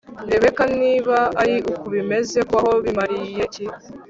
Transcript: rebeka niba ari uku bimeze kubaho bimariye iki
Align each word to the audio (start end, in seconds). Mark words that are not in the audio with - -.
rebeka 0.29 0.63
niba 0.81 1.17
ari 1.41 1.55
uku 1.71 1.85
bimeze 1.95 2.37
kubaho 2.47 2.73
bimariye 2.85 3.41
iki 3.49 3.65